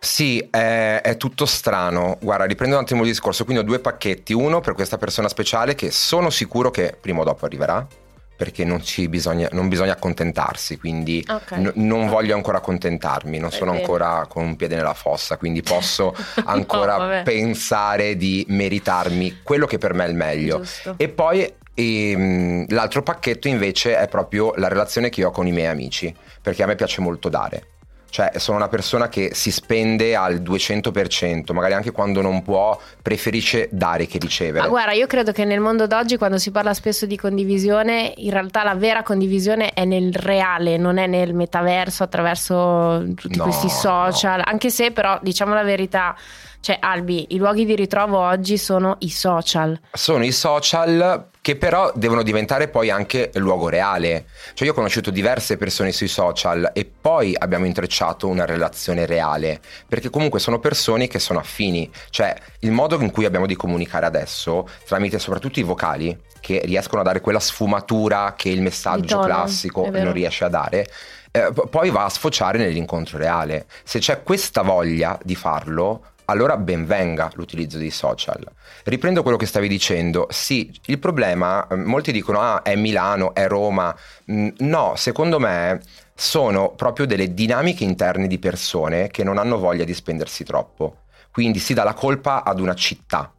Sì, 0.03 0.39
è, 0.51 1.03
è 1.03 1.17
tutto 1.19 1.45
strano. 1.45 2.17
Guarda, 2.23 2.45
riprendo 2.47 2.77
un 2.77 2.83
attimo 2.83 3.03
il 3.03 3.09
discorso. 3.09 3.45
Quindi 3.45 3.63
ho 3.63 3.67
due 3.67 3.81
pacchetti. 3.81 4.33
Uno 4.33 4.61
per 4.61 4.73
questa 4.73 4.97
persona 4.97 5.29
speciale 5.29 5.75
che 5.75 5.91
sono 5.91 6.31
sicuro 6.31 6.71
che 6.71 6.97
prima 6.99 7.21
o 7.21 7.25
dopo 7.25 7.45
arriverà. 7.45 7.87
Perché 8.35 8.65
non, 8.65 8.83
bisogna, 9.11 9.51
non 9.53 9.69
bisogna 9.69 9.93
accontentarsi, 9.93 10.79
quindi 10.79 11.23
Ok. 11.29 11.51
n- 11.59 11.73
non 11.75 12.09
voglio 12.09 12.35
ancora 12.35 12.57
accontentarmi, 12.57 13.37
non 13.39 13.51
sono 13.51 13.73
ancora 13.73 14.25
con 14.27 14.45
un 14.47 14.57
piede 14.57 14.77
nella 14.77 14.95
fossa, 14.95 15.37
quindi 15.37 15.61
posso 15.61 16.15
No, 16.37 16.45
ancora 16.47 16.97
vabbè. 16.97 17.23
pensare 17.25 18.17
di 18.17 18.43
meritarmi 18.49 19.41
quello 19.43 19.67
che 19.67 19.77
per 19.77 19.93
me 19.93 20.07
è 20.07 20.09
il 20.09 20.15
meglio. 20.15 20.57
Giusto. 20.61 20.95
E 20.97 21.11
poi 21.11 21.53
ehm, 21.75 22.65
l'altro 22.69 23.03
pacchetto 23.03 23.47
invece 23.47 23.99
è 23.99 24.09
proprio 24.09 24.55
la 24.57 24.69
relazione 24.69 25.11
che 25.11 25.21
io 25.21 25.29
ho 25.29 25.33
con 25.33 25.47
i 25.47 25.53
miei 25.53 25.67
amici, 25.67 26.15
perché 26.41 26.63
a 26.63 26.67
me 26.67 26.77
piace 26.77 27.03
molto 27.03 27.29
dare. 27.29 27.67
Cioè, 28.11 28.33
sono 28.37 28.57
una 28.57 28.69
persona 28.69 29.09
che 29.09 29.31
si 29.35 29.51
spende 29.53 30.17
al 30.17 30.41
200%, 30.41 31.53
magari 31.53 31.75
anche 31.75 31.93
quando 31.93 32.21
non 32.21 32.43
può, 32.43 32.79
preferisce 33.01 33.69
dare 33.71 34.07
che 34.07 34.19
ricevere. 34.19 34.65
Ma 34.65 34.69
guarda, 34.69 34.93
io 34.93 35.07
credo 35.07 35.31
che 35.33 35.45
nel 35.45 35.61
mondo 35.61 35.87
d'oggi, 35.87 36.17
quando 36.17 36.37
si 36.39 36.51
parla 36.51 36.75
spesso 36.75 37.07
di 37.07 37.17
condivisione, 37.17 38.13
in 38.17 38.31
realtà 38.31 38.65
la 38.65 38.75
vera 38.75 39.03
condivisione 39.03 39.71
è 39.71 39.85
nel 39.85 40.13
reale, 40.13 40.77
non 40.77 40.99
è 40.99 41.07
nel 41.07 41.35
metaverso 41.35 42.03
attraverso 42.03 43.05
tutti 43.15 43.37
No, 43.37 43.45
questi 43.45 43.69
social. 43.69 44.43
Anche 44.45 44.71
se, 44.71 44.91
però, 44.91 45.19
diciamo 45.23 45.55
la 45.55 45.63
verità, 45.63 46.17
cioè, 46.61 46.77
Albi, 46.79 47.27
i 47.31 47.39
luoghi 47.39 47.65
di 47.65 47.75
ritrovo 47.75 48.19
oggi 48.19 48.59
sono 48.59 48.97
i 49.01 49.09
social. 49.09 49.81
Sono 49.93 50.25
i 50.25 50.33
social 50.33 51.29
che 51.41 51.57
però 51.57 51.91
devono 51.95 52.23
diventare 52.23 52.69
poi 52.69 52.91
anche 52.91 53.31
luogo 53.35 53.71
reale. 53.71 54.27
Cioè 54.53 54.67
io 54.67 54.73
ho 54.73 54.77
conosciuto 54.77 55.11
diverse 55.11 55.57
persone 55.57 55.91
sui 55.91 56.07
social 56.07 56.71
e 56.75 56.85
poi 56.85 57.35
abbiamo 57.37 57.65
intrecciato 57.65 58.29
una 58.29 58.45
relazione 58.45 59.07
reale, 59.07 59.59
perché 59.89 60.11
comunque 60.11 60.39
sono 60.39 60.59
persone 60.59 61.09
che 61.09 61.19
sono 61.19 61.39
affini. 61.39 61.91
Cioè 62.11 62.37
il 62.61 62.73
modo 62.73 63.01
in 63.01 63.11
cui 63.11 63.25
abbiamo 63.25 63.47
di 63.47 63.57
comunicare 63.57 64.05
adesso, 64.05 64.69
tramite 64.87 65.19
soprattutto 65.19 65.61
i 65.61 65.63
vocali, 65.63 66.15
che 66.41 66.61
riescono 66.65 67.01
a 67.01 67.05
dare 67.05 67.23
quella 67.23 67.41
sfumatura 67.41 68.35
che 68.37 68.51
il 68.51 68.61
messaggio 68.61 69.17
tono, 69.17 69.25
classico 69.25 69.89
non 69.91 70.13
riesce 70.13 70.45
a 70.45 70.49
dare, 70.49 70.87
eh, 71.31 71.53
poi 71.71 71.89
va 71.91 72.05
a 72.05 72.11
sfociare 72.11 72.59
nell'incontro 72.59 73.17
reale. 73.17 73.67
Se 73.83 73.99
c'è 73.99 74.23
questa 74.23 74.61
voglia 74.61 75.19
di 75.23 75.35
farlo, 75.35 76.05
allora 76.31 76.57
ben 76.57 76.87
venga 76.87 77.31
l'utilizzo 77.35 77.77
dei 77.79 77.91
social. 77.91 78.43
Riprendo 78.85 79.23
quello 79.23 79.37
che 79.37 79.47
stavi 79.47 79.69
dicendo. 79.69 80.27
Sì, 80.31 80.73
il 80.87 80.99
problema, 80.99 81.67
eh, 81.67 81.77
molti 81.77 82.13
dicono, 82.13 82.41
ah, 82.41 82.63
è 82.63 82.75
Milano, 82.77 83.35
è 83.35 83.47
Roma. 83.47 83.95
Mm, 84.31 84.49
No, 84.59 84.95
secondo 84.97 85.39
me 85.39 85.81
sono 86.15 86.71
proprio 86.75 87.07
delle 87.07 87.33
dinamiche 87.35 87.85
interne 87.85 88.27
di 88.27 88.39
persone 88.39 89.09
che 89.09 89.25
non 89.25 89.39
hanno 89.39 89.59
voglia 89.59 89.85
di 89.85 89.95
spendersi 89.95 90.45
troppo. 90.45 91.03
Quindi 91.33 91.59
si 91.59 91.75
dà 91.75 91.85
la 91.85 91.95
colpa 91.95 92.43
ad 92.45 92.61
una 92.61 92.75
città. 92.75 93.33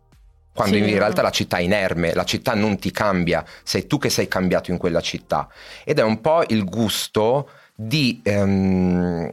Quando 0.53 0.75
Sì. 0.75 0.81
in 0.89 0.97
realtà 0.97 1.21
la 1.21 1.29
città 1.29 1.57
è 1.57 1.61
inerme, 1.61 2.13
la 2.13 2.25
città 2.25 2.53
non 2.55 2.77
ti 2.77 2.91
cambia, 2.91 3.43
sei 3.63 3.87
tu 3.87 3.97
che 3.97 4.09
sei 4.09 4.27
cambiato 4.27 4.69
in 4.71 4.77
quella 4.77 4.99
città. 4.99 5.47
Ed 5.85 5.97
è 5.99 6.03
un 6.03 6.19
po' 6.19 6.43
il 6.47 6.65
gusto 6.65 7.49
di, 7.83 8.21
ehm, 8.23 9.27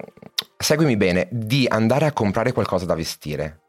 seguimi 0.57 0.97
bene, 0.97 1.29
di 1.31 1.67
andare 1.69 2.07
a 2.07 2.13
comprare 2.13 2.53
qualcosa 2.53 2.87
da 2.87 2.95
vestire. 2.95 3.61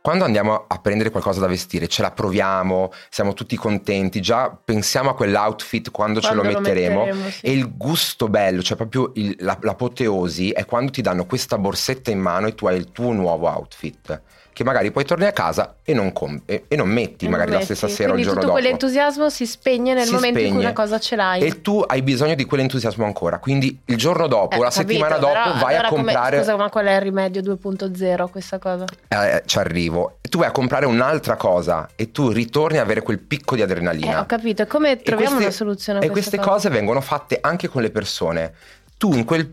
Quando 0.00 0.24
andiamo 0.24 0.64
a 0.66 0.78
prendere 0.80 1.10
qualcosa 1.10 1.38
da 1.38 1.46
vestire, 1.46 1.86
ce 1.86 2.02
la 2.02 2.10
proviamo, 2.10 2.90
siamo 3.08 3.34
tutti 3.34 3.54
contenti, 3.56 4.20
già 4.20 4.50
pensiamo 4.50 5.10
a 5.10 5.14
quell'outfit 5.14 5.92
quando, 5.92 6.20
ce 6.20 6.34
lo 6.34 6.40
Quando 6.40 6.58
lo 6.58 6.64
metteremo. 6.64 7.04
metteremo, 7.04 7.30
sì. 7.30 7.46
E 7.46 7.52
il 7.52 7.76
gusto 7.76 8.26
bello, 8.28 8.62
cioè 8.62 8.76
proprio 8.76 9.12
il- 9.14 9.36
la- 9.40 9.58
l'apoteosi, 9.60 10.50
è 10.50 10.64
quando 10.64 10.90
ti 10.90 11.02
danno 11.02 11.24
questa 11.26 11.56
borsetta 11.56 12.10
in 12.10 12.18
mano 12.18 12.48
e 12.48 12.54
tu 12.54 12.66
hai 12.66 12.78
il 12.78 12.90
tuo 12.90 13.12
nuovo 13.12 13.46
outfit. 13.48 14.20
Che 14.54 14.64
magari 14.64 14.90
poi 14.90 15.04
torni 15.06 15.24
a 15.24 15.32
casa 15.32 15.76
e 15.82 15.94
non, 15.94 16.12
com- 16.12 16.42
e, 16.44 16.64
e 16.68 16.76
non 16.76 16.86
metti 16.88 17.24
E 17.24 17.28
magari 17.30 17.50
non 17.50 17.60
la 17.60 17.64
stessa 17.64 17.86
metti. 17.86 17.96
sera 17.96 18.10
o 18.12 18.16
il 18.16 18.20
Quindi 18.20 18.34
giorno 18.34 18.40
tutto 18.42 18.52
dopo. 18.52 18.60
quell'entusiasmo 18.60 19.30
si 19.30 19.46
spegne 19.46 19.94
nel 19.94 20.04
Si 20.04 20.12
momento 20.12 20.38
in 20.38 20.44
cui 20.44 20.52
spegne. 20.56 20.64
una 20.66 20.74
cosa 20.74 20.98
ce 21.00 21.16
l'hai. 21.16 21.40
E 21.42 21.62
tu 21.62 21.82
hai 21.86 22.02
bisogno 22.02 22.34
di 22.34 22.44
quell'entusiasmo 22.44 23.04
ancora. 23.06 23.38
Quindi 23.38 23.80
il 23.86 23.96
giorno 23.96 24.26
dopo, 24.26 24.56
Eh, 24.56 24.58
la 24.58 24.68
capito, 24.68 24.88
settimana 24.92 25.16
dopo, 25.16 25.32
però 25.32 25.52
vai 25.54 25.72
allora 25.74 25.86
a 25.86 25.88
come- 25.88 26.02
comprare. 26.02 26.38
Scusa, 26.38 26.56
ma 26.56 26.68
qual 26.68 26.84
è 26.86 26.94
il 26.94 27.00
rimedio 27.00 27.40
2.0 27.40 28.28
questa 28.28 28.58
cosa? 28.58 28.84
Eh, 29.08 29.42
ci 29.46 29.58
arrivo. 29.58 30.18
E 30.20 30.28
tu 30.28 30.38
vai 30.38 30.48
a 30.48 30.52
comprare 30.52 30.84
un'altra 30.84 31.36
cosa 31.36 31.88
e 31.96 32.10
tu 32.12 32.28
ritorni 32.30 32.76
a 32.76 32.82
avere 32.82 33.00
quel 33.00 33.20
picco 33.20 33.54
di 33.56 33.62
adrenalina. 33.62 34.12
Eh, 34.12 34.20
ho 34.20 34.26
capito. 34.26 34.60
E 34.62 34.66
come 34.66 34.90
E 34.92 34.96
troviamo 35.02 35.36
queste- 35.36 35.44
una 35.46 35.52
soluzione 35.52 35.98
a 36.00 36.02
E 36.04 36.10
questa 36.10 36.36
queste 36.36 36.46
cosa? 36.50 36.68
cose 36.68 36.68
vengono 36.78 37.00
fatte 37.00 37.38
anche 37.40 37.68
con 37.68 37.80
le 37.80 37.90
persone. 37.90 38.52
Tu 38.98 39.14
in 39.14 39.24
quel 39.24 39.50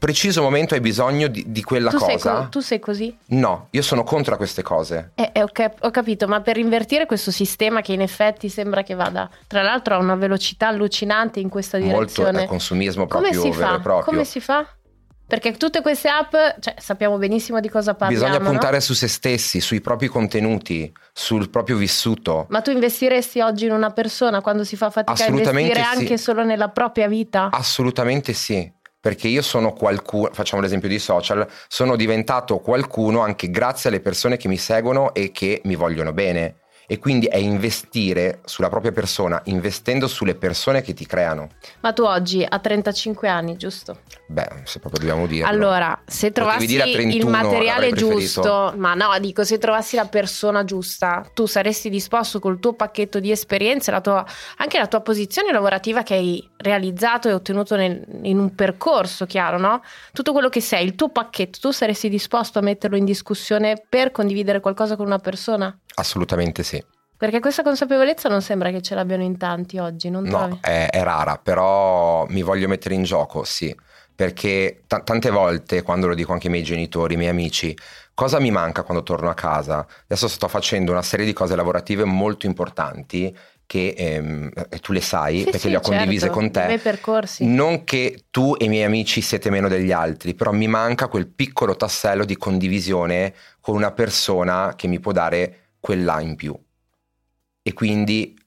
preciso 0.00 0.42
momento 0.42 0.74
hai 0.74 0.80
bisogno 0.80 1.28
di, 1.28 1.44
di 1.46 1.62
quella 1.62 1.90
tu 1.90 1.98
cosa. 1.98 2.18
Sei 2.18 2.18
co- 2.18 2.48
tu 2.48 2.60
sei 2.60 2.80
così? 2.80 3.16
No, 3.26 3.68
io 3.70 3.82
sono 3.82 4.02
contro 4.02 4.36
queste 4.36 4.62
cose. 4.62 5.12
Eh, 5.14 5.30
eh, 5.32 5.42
ho, 5.42 5.48
cap- 5.52 5.84
ho, 5.84 5.90
capito, 5.90 6.26
ma 6.26 6.40
per 6.40 6.56
invertire 6.56 7.06
questo 7.06 7.30
sistema 7.30 7.82
che 7.82 7.92
in 7.92 8.00
effetti 8.00 8.48
sembra 8.48 8.82
che 8.82 8.94
vada, 8.94 9.30
tra 9.46 9.62
l'altro 9.62 9.94
a 9.94 9.98
una 9.98 10.16
velocità 10.16 10.68
allucinante 10.68 11.38
in 11.38 11.50
questa 11.50 11.78
direzione. 11.78 12.30
Molto 12.30 12.44
è 12.44 12.46
consumismo 12.46 13.06
proprio 13.06 13.30
Come 13.30 13.42
si 13.42 13.58
vero 13.58 13.70
fa? 13.70 13.76
e 13.76 13.80
proprio. 13.80 14.04
Come 14.04 14.24
si 14.24 14.40
fa? 14.40 14.66
Perché 15.30 15.52
tutte 15.52 15.80
queste 15.80 16.08
app, 16.08 16.32
cioè, 16.58 16.74
sappiamo 16.76 17.16
benissimo 17.16 17.60
di 17.60 17.68
cosa 17.68 17.94
parliamo. 17.94 18.24
Bisogna 18.24 18.44
puntare 18.44 18.76
no? 18.78 18.80
su 18.80 18.94
se 18.94 19.06
stessi, 19.06 19.60
sui 19.60 19.80
propri 19.80 20.08
contenuti, 20.08 20.92
sul 21.12 21.50
proprio 21.50 21.76
vissuto. 21.76 22.46
Ma 22.48 22.62
tu 22.62 22.72
investiresti 22.72 23.38
oggi 23.38 23.66
in 23.66 23.70
una 23.70 23.90
persona 23.90 24.40
quando 24.40 24.64
si 24.64 24.74
fa 24.74 24.90
fatica 24.90 25.24
a 25.24 25.28
investire 25.28 25.74
sì. 25.74 25.80
anche 25.80 26.18
solo 26.18 26.42
nella 26.42 26.70
propria 26.70 27.06
vita? 27.06 27.50
Assolutamente 27.52 28.32
sì. 28.32 28.78
Perché 29.00 29.28
io 29.28 29.42
sono 29.42 29.72
qualcuno, 29.72 30.30
facciamo 30.32 30.60
l'esempio 30.60 30.88
di 30.88 30.98
social, 30.98 31.46
sono 31.68 31.96
diventato 31.96 32.58
qualcuno 32.58 33.20
anche 33.20 33.50
grazie 33.50 33.88
alle 33.88 34.00
persone 34.00 34.36
che 34.36 34.46
mi 34.48 34.58
seguono 34.58 35.14
e 35.14 35.32
che 35.32 35.62
mi 35.64 35.74
vogliono 35.74 36.12
bene. 36.12 36.59
E 36.90 36.98
quindi 36.98 37.26
è 37.26 37.36
investire 37.36 38.40
sulla 38.44 38.68
propria 38.68 38.90
persona, 38.90 39.40
investendo 39.44 40.08
sulle 40.08 40.34
persone 40.34 40.82
che 40.82 40.92
ti 40.92 41.06
creano. 41.06 41.50
Ma 41.82 41.92
tu 41.92 42.02
oggi 42.02 42.44
a 42.44 42.58
35 42.58 43.28
anni, 43.28 43.56
giusto? 43.56 43.98
Beh, 44.26 44.62
se 44.64 44.80
proprio 44.80 44.98
dobbiamo 45.06 45.28
dire. 45.28 45.46
Allora, 45.46 45.96
se 46.04 46.32
trovassi 46.32 46.66
31, 46.66 47.12
il 47.12 47.26
materiale 47.28 47.92
giusto, 47.92 48.74
ma 48.76 48.94
no, 48.94 49.16
dico, 49.20 49.44
se 49.44 49.58
trovassi 49.58 49.94
la 49.94 50.06
persona 50.06 50.64
giusta, 50.64 51.24
tu 51.32 51.46
saresti 51.46 51.90
disposto 51.90 52.40
col 52.40 52.58
tuo 52.58 52.72
pacchetto 52.72 53.20
di 53.20 53.30
esperienze, 53.30 53.92
la 53.92 54.00
tua, 54.00 54.26
anche 54.56 54.76
la 54.76 54.88
tua 54.88 55.00
posizione 55.00 55.52
lavorativa 55.52 56.02
che 56.02 56.14
hai 56.14 56.50
realizzato 56.56 57.28
e 57.28 57.32
ottenuto 57.32 57.76
nel, 57.76 58.04
in 58.22 58.36
un 58.36 58.52
percorso, 58.56 59.26
chiaro, 59.26 59.58
no? 59.58 59.80
Tutto 60.12 60.32
quello 60.32 60.48
che 60.48 60.60
sei, 60.60 60.86
il 60.86 60.96
tuo 60.96 61.10
pacchetto, 61.10 61.60
tu 61.60 61.70
saresti 61.70 62.08
disposto 62.08 62.58
a 62.58 62.62
metterlo 62.62 62.96
in 62.96 63.04
discussione 63.04 63.80
per 63.88 64.10
condividere 64.10 64.58
qualcosa 64.58 64.96
con 64.96 65.06
una 65.06 65.20
persona? 65.20 65.72
Assolutamente 66.00 66.62
sì. 66.62 66.82
Perché 67.16 67.38
questa 67.40 67.62
consapevolezza 67.62 68.30
non 68.30 68.40
sembra 68.40 68.70
che 68.70 68.80
ce 68.80 68.94
l'abbiano 68.94 69.22
in 69.22 69.36
tanti 69.36 69.76
oggi, 69.76 70.08
non 70.08 70.24
No, 70.24 70.58
è, 70.62 70.88
è, 70.90 71.02
rara, 71.02 71.36
però 71.36 72.24
mi 72.28 72.40
voglio 72.40 72.66
mettere 72.66 72.94
in 72.94 73.02
gioco, 73.02 73.44
sì. 73.44 73.76
Perché 74.14 74.84
t- 74.86 75.02
tante 75.04 75.28
volte, 75.28 75.82
quando 75.82 76.06
lo 76.06 76.14
dico 76.14 76.32
anche 76.32 76.46
ai 76.46 76.52
miei 76.52 76.64
genitori, 76.64 77.12
ai 77.12 77.18
miei 77.18 77.30
amici, 77.30 77.76
cosa 78.14 78.40
mi 78.40 78.50
manca 78.50 78.84
quando 78.84 79.02
torno 79.02 79.28
a 79.28 79.34
casa? 79.34 79.86
Adesso 80.04 80.28
sto 80.28 80.48
facendo 80.48 80.92
una 80.92 81.02
serie 81.02 81.26
di 81.26 81.34
cose 81.34 81.54
lavorative 81.54 82.04
molto 82.04 82.46
importanti 82.46 83.36
che 83.66 83.94
ehm, 83.96 84.50
tu 84.80 84.92
le 84.92 85.02
sai 85.02 85.38
sì, 85.38 85.44
perché 85.44 85.58
sì, 85.58 85.68
le 85.68 85.76
ho 85.76 85.80
condivise 85.80 86.20
certo, 86.20 86.34
con 86.34 86.50
te. 86.50 86.62
I 86.62 86.66
miei 86.66 86.78
percorsi. 86.78 87.46
Non 87.46 87.84
che 87.84 88.24
tu 88.30 88.56
e 88.58 88.64
i 88.64 88.68
miei 88.68 88.84
amici 88.84 89.20
siete 89.20 89.50
meno 89.50 89.68
degli 89.68 89.92
altri, 89.92 90.34
però 90.34 90.52
mi 90.52 90.66
manca 90.68 91.06
quel 91.06 91.28
piccolo 91.28 91.76
tassello 91.76 92.24
di 92.24 92.36
condivisione 92.36 93.34
con 93.60 93.76
una 93.76 93.92
persona 93.92 94.72
che 94.74 94.88
mi 94.88 94.98
può 94.98 95.12
dare 95.12 95.59
quella 95.80 96.20
in 96.20 96.36
più. 96.36 96.56
E 97.62 97.72
quindi 97.72 98.38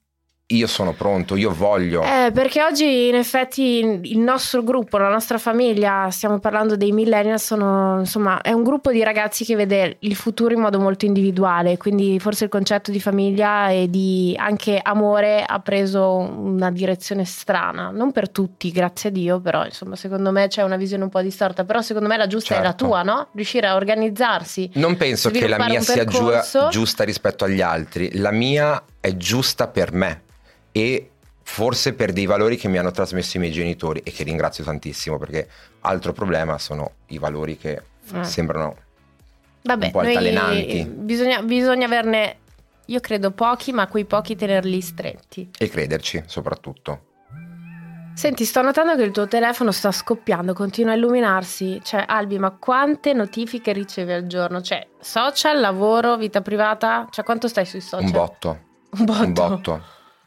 io 0.47 0.67
sono 0.67 0.93
pronto, 0.93 1.35
io 1.35 1.51
voglio. 1.51 2.03
Eh, 2.03 2.31
perché 2.31 2.61
oggi 2.61 3.07
in 3.07 3.15
effetti 3.15 4.01
il 4.03 4.19
nostro 4.19 4.61
gruppo, 4.61 4.97
la 4.97 5.09
nostra 5.09 5.37
famiglia, 5.37 6.09
stiamo 6.11 6.39
parlando 6.39 6.75
dei 6.75 6.91
millennial, 6.91 7.39
sono 7.39 7.99
insomma 7.99 8.41
è 8.41 8.51
un 8.51 8.63
gruppo 8.63 8.91
di 8.91 9.03
ragazzi 9.03 9.45
che 9.45 9.55
vede 9.55 9.97
il 9.99 10.15
futuro 10.15 10.53
in 10.53 10.59
modo 10.59 10.79
molto 10.79 11.05
individuale, 11.05 11.77
quindi 11.77 12.19
forse 12.19 12.45
il 12.45 12.49
concetto 12.49 12.91
di 12.91 12.99
famiglia 12.99 13.69
e 13.69 13.89
di 13.89 14.35
anche 14.37 14.79
amore 14.81 15.43
ha 15.43 15.59
preso 15.59 16.17
una 16.17 16.71
direzione 16.71 17.25
strana, 17.25 17.89
non 17.89 18.11
per 18.11 18.29
tutti, 18.29 18.71
grazie 18.71 19.09
a 19.09 19.11
Dio, 19.11 19.39
però 19.39 19.65
insomma 19.65 19.95
secondo 19.95 20.31
me 20.31 20.47
c'è 20.47 20.61
una 20.61 20.77
visione 20.77 21.03
un 21.03 21.09
po' 21.09 21.21
distorta, 21.21 21.63
però 21.63 21.81
secondo 21.81 22.07
me 22.07 22.17
la 22.17 22.27
giusta 22.27 22.55
certo. 22.55 22.63
è 22.63 22.67
la 22.67 22.73
tua, 22.73 23.01
no? 23.01 23.27
Riuscire 23.33 23.67
a 23.67 23.75
organizzarsi. 23.75 24.71
Non 24.73 24.97
penso 24.97 25.29
che 25.31 25.47
la 25.47 25.57
mia 25.57 25.81
sia 25.81 26.05
giusta 26.69 27.03
rispetto 27.03 27.45
agli 27.45 27.61
altri, 27.61 28.17
la 28.17 28.31
mia 28.31 28.81
è 29.05 29.17
giusta 29.17 29.67
per 29.67 29.91
me 29.91 30.21
e 30.71 31.09
forse 31.43 31.93
per 31.93 32.13
dei 32.13 32.25
valori 32.25 32.55
che 32.55 32.69
mi 32.69 32.77
hanno 32.77 32.91
trasmesso 32.91 33.35
i 33.35 33.41
miei 33.41 33.51
genitori 33.51 33.99
e 34.01 34.11
che 34.13 34.23
ringrazio 34.23 34.63
tantissimo 34.63 35.17
perché 35.17 35.49
altro 35.81 36.13
problema 36.13 36.57
sono 36.57 36.91
i 37.07 37.17
valori 37.17 37.57
che 37.57 37.81
Eh. 38.13 38.23
sembrano 38.23 38.77
Vabbè, 39.63 39.85
un 39.87 39.91
po' 39.91 39.99
altalenanti 39.99 40.85
Bisogna, 40.89 41.41
bisogna 41.41 41.85
averne, 41.85 42.37
io 42.85 42.99
credo 43.01 43.31
pochi, 43.31 43.73
ma 43.73 43.87
quei 43.87 44.05
pochi 44.05 44.37
tenerli 44.37 44.79
stretti. 44.79 45.49
e 45.57 45.67
crederci 45.67 46.23
soprattutto. 46.25 47.07
Senti, 48.15 48.45
sto 48.45 48.61
notando 48.61 48.95
che 48.95 49.01
il 49.03 49.11
tuo 49.11 49.27
telefono 49.27 49.71
sta 49.71 49.91
scoppiando, 49.91 50.53
continua 50.53 50.93
a 50.93 50.95
illuminarsi. 50.95 51.81
Cioè, 51.83 52.05
Albi, 52.07 52.37
ma 52.39 52.51
quante 52.51 53.11
notifiche 53.11 53.73
ricevi 53.73 54.11
al 54.13 54.27
giorno? 54.27 54.61
Cioè, 54.61 54.87
social, 54.99 55.59
lavoro, 55.59 56.15
vita 56.15 56.41
privata? 56.41 57.07
Cioè, 57.09 57.25
quanto 57.25 57.47
stai 57.47 57.65
sui 57.65 57.81
social? 57.81 58.05
Un 58.05 58.11
botto. 58.11 58.59
Un 58.93 59.05
botto. 59.05 59.23
Un 59.23 59.33
botto. 59.33 59.83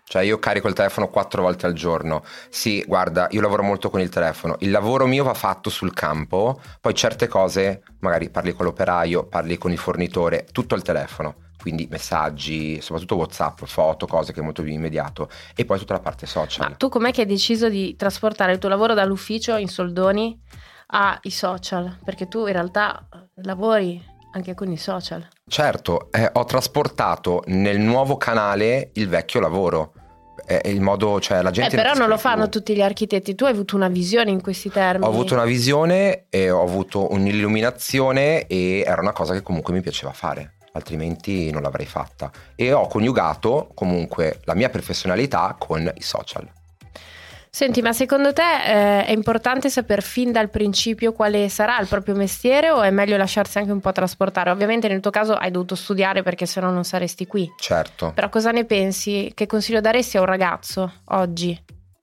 Cioè 0.08 0.22
io 0.22 0.38
carico 0.38 0.68
il 0.68 0.74
telefono 0.74 1.08
quattro 1.08 1.42
volte 1.42 1.66
al 1.66 1.72
giorno. 1.72 2.22
Sì, 2.48 2.84
guarda, 2.86 3.26
io 3.30 3.40
lavoro 3.40 3.64
molto 3.64 3.90
con 3.90 4.00
il 4.00 4.08
telefono. 4.08 4.54
Il 4.60 4.70
lavoro 4.70 5.06
mio 5.06 5.24
va 5.24 5.34
fatto 5.34 5.68
sul 5.68 5.92
campo, 5.92 6.60
poi 6.80 6.94
certe 6.94 7.26
cose, 7.26 7.82
magari 7.98 8.30
parli 8.30 8.52
con 8.52 8.66
l'operaio, 8.66 9.26
parli 9.26 9.58
con 9.58 9.72
il 9.72 9.78
fornitore, 9.78 10.46
tutto 10.52 10.76
al 10.76 10.82
telefono. 10.82 11.34
Quindi 11.60 11.88
messaggi, 11.90 12.80
soprattutto 12.80 13.16
WhatsApp, 13.16 13.64
foto, 13.64 14.06
cose 14.06 14.32
che 14.32 14.38
è 14.38 14.44
molto 14.44 14.62
più 14.62 14.70
immediato. 14.70 15.28
E 15.56 15.64
poi 15.64 15.76
tutta 15.78 15.94
la 15.94 16.00
parte 16.00 16.26
social. 16.26 16.68
Ma 16.68 16.76
tu 16.76 16.88
com'è 16.88 17.10
che 17.10 17.22
hai 17.22 17.26
deciso 17.26 17.68
di 17.68 17.96
trasportare 17.96 18.52
il 18.52 18.58
tuo 18.58 18.68
lavoro 18.68 18.94
dall'ufficio 18.94 19.56
in 19.56 19.66
soldoni 19.66 20.40
ai 20.88 21.30
social? 21.30 21.98
Perché 22.04 22.28
tu 22.28 22.46
in 22.46 22.52
realtà 22.52 23.08
lavori 23.42 24.00
anche 24.36 24.54
con 24.54 24.70
i 24.70 24.76
social. 24.76 25.26
Certo, 25.48 26.10
eh, 26.12 26.30
ho 26.32 26.44
trasportato 26.44 27.42
nel 27.46 27.78
nuovo 27.80 28.16
canale 28.16 28.90
il 28.94 29.08
vecchio 29.08 29.40
lavoro. 29.40 29.92
È 30.44 30.60
il 30.68 30.80
modo, 30.80 31.18
cioè 31.18 31.40
la 31.42 31.48
Eh, 31.48 31.52
gente... 31.52 31.74
però 31.76 31.92
ti 31.92 31.98
non 31.98 32.08
lo 32.08 32.18
fanno 32.18 32.42
più. 32.42 32.50
tutti 32.60 32.74
gli 32.76 32.82
architetti. 32.82 33.34
Tu 33.34 33.44
hai 33.46 33.52
avuto 33.52 33.74
una 33.74 33.88
visione 33.88 34.30
in 34.30 34.40
questi 34.42 34.70
termini. 34.70 35.04
Ho 35.04 35.08
avuto 35.12 35.34
una 35.34 35.44
visione 35.44 36.26
e 36.30 36.50
ho 36.50 36.62
avuto 36.62 37.10
un'illuminazione 37.12 38.46
e 38.46 38.84
era 38.86 39.00
una 39.00 39.12
cosa 39.12 39.32
che 39.32 39.42
comunque 39.42 39.72
mi 39.72 39.80
piaceva 39.80 40.12
fare, 40.12 40.54
altrimenti 40.72 41.50
non 41.50 41.62
l'avrei 41.62 41.86
fatta. 41.86 42.30
E 42.54 42.72
ho 42.72 42.86
coniugato 42.86 43.70
comunque 43.74 44.40
la 44.44 44.54
mia 44.54 44.68
professionalità 44.68 45.56
con 45.58 45.90
i 45.96 46.02
social. 46.02 46.46
Senti, 47.56 47.80
ma 47.80 47.94
secondo 47.94 48.34
te 48.34 48.42
eh, 48.42 49.06
è 49.06 49.12
importante 49.12 49.70
sapere 49.70 50.02
fin 50.02 50.30
dal 50.30 50.50
principio 50.50 51.14
quale 51.14 51.48
sarà 51.48 51.80
il 51.80 51.86
proprio 51.86 52.14
mestiere 52.14 52.68
o 52.68 52.82
è 52.82 52.90
meglio 52.90 53.16
lasciarsi 53.16 53.56
anche 53.56 53.72
un 53.72 53.80
po' 53.80 53.92
trasportare? 53.92 54.50
Ovviamente 54.50 54.88
nel 54.88 55.00
tuo 55.00 55.10
caso 55.10 55.32
hai 55.32 55.50
dovuto 55.50 55.74
studiare 55.74 56.22
perché 56.22 56.44
sennò 56.44 56.68
non 56.68 56.84
saresti 56.84 57.26
qui. 57.26 57.50
Certo, 57.58 58.12
Però 58.14 58.28
cosa 58.28 58.50
ne 58.50 58.66
pensi? 58.66 59.32
Che 59.34 59.46
consiglio 59.46 59.80
daresti 59.80 60.18
a 60.18 60.20
un 60.20 60.26
ragazzo 60.26 60.92
oggi? 61.06 61.58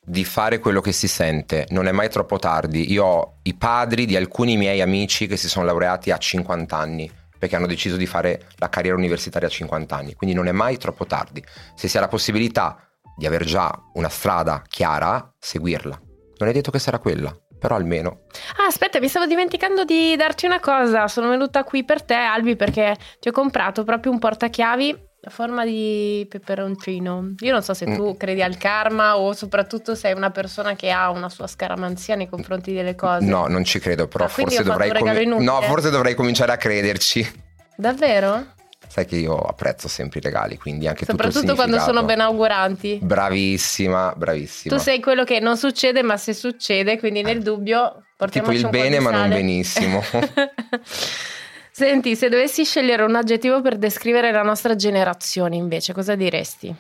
di 0.05 0.25
fare 0.25 0.57
quello 0.57 0.81
che 0.81 0.91
si 0.91 1.07
sente, 1.07 1.67
non 1.69 1.85
è 1.85 1.91
mai 1.91 2.09
troppo 2.09 2.39
tardi. 2.39 2.91
Io 2.91 3.05
ho 3.05 3.33
i 3.43 3.53
padri 3.53 4.07
di 4.07 4.15
alcuni 4.15 4.57
miei 4.57 4.81
amici 4.81 5.27
che 5.27 5.37
si 5.37 5.47
sono 5.47 5.65
laureati 5.65 6.09
a 6.09 6.17
50 6.17 6.75
anni 6.75 7.09
perché 7.37 7.55
hanno 7.55 7.67
deciso 7.67 7.95
di 7.95 8.07
fare 8.07 8.47
la 8.55 8.69
carriera 8.69 8.97
universitaria 8.97 9.47
a 9.47 9.51
50 9.51 9.95
anni, 9.95 10.13
quindi 10.15 10.35
non 10.35 10.47
è 10.47 10.51
mai 10.51 10.77
troppo 10.77 11.05
tardi. 11.05 11.43
Se 11.75 11.87
si 11.87 11.97
ha 11.97 12.01
la 12.01 12.07
possibilità 12.07 12.92
di 13.15 13.25
aver 13.25 13.43
già 13.43 13.71
una 13.93 14.09
strada 14.09 14.61
chiara, 14.67 15.33
seguirla. 15.39 15.99
Non 16.37 16.49
è 16.49 16.51
detto 16.53 16.71
che 16.71 16.79
sarà 16.79 16.99
quella, 16.99 17.35
però 17.59 17.75
almeno. 17.75 18.21
Ah, 18.57 18.65
aspetta, 18.67 18.99
mi 18.99 19.07
stavo 19.07 19.25
dimenticando 19.25 19.83
di 19.85 20.15
darti 20.15 20.45
una 20.45 20.59
cosa. 20.59 21.07
Sono 21.07 21.29
venuta 21.29 21.63
qui 21.63 21.83
per 21.85 22.01
te, 22.03 22.15
Albi, 22.15 22.55
perché 22.55 22.95
ti 23.19 23.29
ho 23.29 23.31
comprato 23.31 23.83
proprio 23.83 24.11
un 24.11 24.19
portachiavi 24.19 25.11
a 25.25 25.29
forma 25.29 25.63
di 25.63 26.25
peperoncino. 26.29 27.35
Io 27.39 27.51
non 27.53 27.63
so 27.63 27.73
se 27.73 27.85
tu 27.85 28.09
Mm. 28.09 28.17
credi 28.17 28.41
al 28.43 28.57
karma 28.57 29.17
o 29.17 29.31
soprattutto 29.31 29.95
sei 29.95 30.11
una 30.13 30.31
persona 30.31 30.75
che 30.75 30.91
ha 30.91 31.09
una 31.11 31.29
sua 31.29 31.47
scaramanzia 31.47 32.15
nei 32.15 32.27
confronti 32.27 32.73
delle 32.73 32.95
cose. 32.95 33.25
No, 33.25 33.47
non 33.47 33.63
ci 33.63 33.79
credo, 33.79 34.07
però 34.09 34.25
Ah, 34.25 34.27
forse 34.27 34.63
dovrei 34.63 34.89
inutile? 35.23 35.45
No, 35.49 35.61
forse 35.61 35.89
dovrei 35.91 36.13
cominciare 36.15 36.51
a 36.51 36.57
crederci. 36.57 37.41
Davvero? 37.77 38.47
Sai 38.87 39.05
che 39.05 39.15
io 39.15 39.35
apprezzo 39.37 39.87
sempre 39.87 40.19
i 40.19 40.21
regali, 40.21 40.57
quindi 40.57 40.87
anche 40.87 41.05
tutto 41.05 41.25
il 41.25 41.31
Soprattutto 41.31 41.55
quando 41.55 41.79
sono 41.79 42.03
ben 42.03 42.19
auguranti. 42.19 42.99
Bravissima, 43.01 44.13
bravissima. 44.15 44.75
Tu 44.75 44.81
sei 44.81 44.99
quello 45.01 45.23
che 45.23 45.39
non 45.39 45.57
succede, 45.57 46.03
ma 46.03 46.15
se 46.17 46.33
succede, 46.33 46.99
quindi 46.99 47.23
nel 47.23 47.41
dubbio 47.41 48.03
portiamoci 48.15 48.57
il 48.57 48.65
un 48.65 48.69
po' 48.69 48.77
di 48.77 48.83
bene, 48.83 48.99
ma 48.99 49.11
non 49.11 49.29
benissimo. 49.29 50.03
Senti, 51.75 52.15
se 52.15 52.29
dovessi 52.29 52.63
scegliere 52.65 53.01
un 53.01 53.15
aggettivo 53.15 53.61
per 53.61 53.77
descrivere 53.77 54.31
la 54.31 54.43
nostra 54.43 54.75
generazione, 54.75 55.55
invece, 55.55 55.91
cosa 55.91 56.13
diresti? 56.13 56.73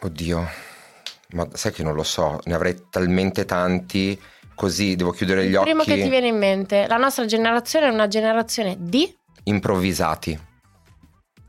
Oddio, 0.00 0.48
ma 1.30 1.46
sai 1.52 1.70
che 1.70 1.84
non 1.84 1.94
lo 1.94 2.02
so, 2.02 2.40
ne 2.44 2.54
avrei 2.54 2.86
talmente 2.90 3.44
tanti, 3.44 4.20
così 4.56 4.96
devo 4.96 5.12
chiudere 5.12 5.44
gli 5.44 5.50
Il 5.50 5.56
occhi. 5.58 5.68
primo 5.68 5.84
che 5.84 6.02
ti 6.02 6.08
viene 6.08 6.26
in 6.26 6.36
mente, 6.36 6.86
la 6.88 6.96
nostra 6.96 7.26
generazione 7.26 7.86
è 7.86 7.90
una 7.90 8.08
generazione 8.08 8.76
di 8.80 9.16
Improvvisati. 9.44 10.38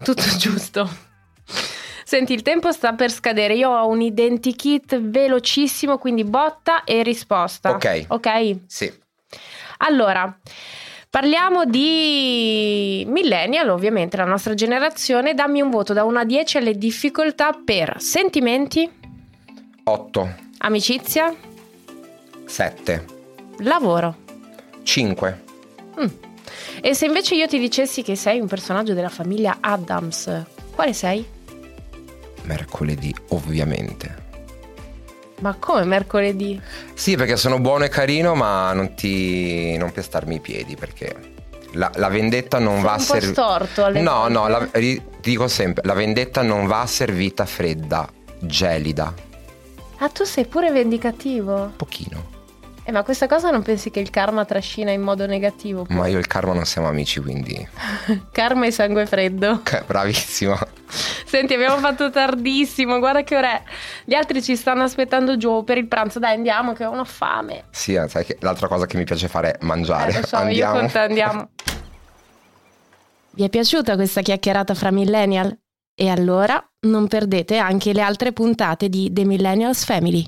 Tutto 0.03 0.24
giusto. 0.38 0.89
Senti, 2.03 2.33
il 2.33 2.41
tempo 2.41 2.72
sta 2.72 2.93
per 2.93 3.12
scadere. 3.12 3.55
Io 3.55 3.69
ho 3.69 3.88
un 3.88 4.01
identikit 4.01 5.00
velocissimo, 5.00 5.98
quindi 5.98 6.24
botta 6.24 6.83
e 6.83 7.01
risposta. 7.01 7.72
Ok. 7.72 8.05
Ok. 8.10 8.60
Sì. 8.67 8.93
Allora, 9.77 10.38
parliamo 11.10 11.65
di 11.65 13.03
millennial, 13.07 13.69
ovviamente 13.69 14.17
la 14.17 14.25
nostra 14.25 14.53
generazione. 14.53 15.33
Dammi 15.33 15.62
un 15.62 15.69
voto 15.69 15.93
da 15.93 16.03
1 16.03 16.19
a 16.19 16.24
10 16.24 16.57
alle 16.57 16.77
difficoltà 16.77 17.51
per 17.65 17.95
sentimenti, 18.00 18.89
8, 19.86 20.36
amicizia, 20.60 21.36
7, 22.45 23.05
lavoro. 23.60 24.17
5. 24.83 25.43
Mm. 26.00 26.33
E 26.86 26.94
se 26.94 27.06
invece 27.06 27.36
io 27.36 27.48
ti 27.48 27.60
dicessi 27.60 28.02
che 28.02 28.18
sei 28.18 28.42
un 28.42 28.48
personaggio 28.48 28.94
della 28.94 29.08
famiglia 29.08 29.58
Adams, 29.62 30.30
quale 30.75 30.92
sei? 30.92 31.25
Mercoledì, 32.44 33.16
ovviamente. 33.30 34.22
Ma 35.40 35.56
come 35.58 35.86
mercoledì? 35.86 36.60
Sì, 36.94 37.16
perché 37.16 37.38
sono 37.38 37.60
buono 37.60 37.86
e 37.86 37.90
carino, 37.90 38.36
ma 38.36 38.74
non 38.74 38.96
ti. 38.96 39.78
non 39.78 39.92
pestarmi 39.94 40.36
i 40.36 40.40
piedi 40.42 40.75
perché. 40.75 41.32
La, 41.75 41.90
la 41.96 42.10
vendetta 42.10 42.60
non 42.60 42.75
Sei 42.75 42.84
va 42.84 42.92
a 42.92 42.94
un 42.96 42.98
po' 43.00 43.04
servire. 43.13 43.32
storto 43.32 43.84
alle 43.86 44.02
No, 44.02 44.28
no, 44.28 44.48
la- 44.50 44.70
dico 45.22 45.48
sempre: 45.48 45.84
la 45.86 45.94
vendetta 45.94 46.42
non 46.42 46.68
va 46.68 46.86
servita 46.86 47.46
fredda, 47.46 48.08
gelida. 48.40 49.13
Ah, 50.00 50.10
tu 50.10 50.25
sei 50.25 50.46
pure 50.46 50.70
vendicativo. 50.72 51.72
Pochino. 51.78 52.33
Eh, 52.86 52.92
ma 52.92 53.04
questa 53.04 53.28
cosa 53.28 53.50
non 53.50 53.62
pensi 53.62 53.90
che 53.92 54.02
il 54.02 54.10
karma 54.10 54.44
trascina 54.44 54.92
in 54.92 55.02
modo 55.02 55.25
negativo? 55.25 55.86
Ma 55.90 56.08
io 56.08 56.18
e 56.18 56.20
il 56.20 56.28
karma 56.28 56.54
non 56.54 56.66
siamo 56.66 56.90
amici, 56.90 57.22
quindi. 57.22 57.66
Karma 58.32 58.66
e 58.66 58.72
sangue 58.72 59.06
freddo. 59.06 59.62
Bravissimo. 59.86 60.58
Senti, 61.25 61.54
abbiamo 61.54 61.78
fatto 61.78 62.10
tardissimo, 62.12 63.00
guarda 63.00 63.24
che 63.24 63.38
ora 63.38 63.54
è. 63.54 63.63
Gli 64.04 64.13
altri 64.13 64.44
ci 64.44 64.58
stanno 64.58 64.84
aspettando 64.84 65.38
giù 65.38 65.63
per 65.63 65.78
il 65.78 65.88
pranzo. 65.88 66.20
Dai, 66.20 66.36
andiamo, 66.36 66.74
che 66.74 66.84
ho 66.84 66.92
una 66.92 67.06
fame. 67.06 67.63
Sì, 67.72 67.94
eh, 67.94 68.10
sai 68.10 68.25
che 68.25 68.38
l'altra 68.42 68.68
cosa 68.68 68.86
che 68.86 68.98
mi 68.98 69.06
piace 69.06 69.30
fare 69.30 69.54
è 69.54 69.58
mangiare. 69.62 70.12
Eh, 70.12 70.20
lo 70.20 70.28
so, 70.28 70.36
io 70.36 70.42
Andiamo. 70.44 70.80
con 70.80 70.92
te 70.92 71.00
andiamo. 71.00 71.50
Vi 73.32 73.44
è 73.44 73.50
piaciuta 73.50 73.96
questa 73.96 74.22
chiacchierata 74.22 74.74
fra 74.75 74.92
millennial? 74.92 75.58
E 75.96 76.10
allora 76.10 76.62
non 76.82 77.08
perdete 77.08 77.58
anche 77.58 77.94
le 77.94 78.02
altre 78.02 78.34
puntate 78.34 78.90
di 78.90 79.10
The 79.13 79.24
Millennials 79.25 79.86
Family. 79.86 80.25